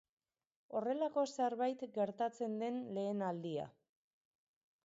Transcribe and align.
Horrelako 0.79 1.25
zerbait 1.35 1.85
gertatzen 1.99 2.57
den 2.65 2.83
lehen 2.99 3.25
aldia. 3.31 3.71